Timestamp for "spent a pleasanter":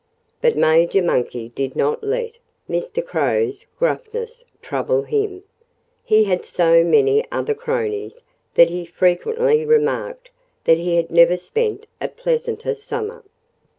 11.37-12.73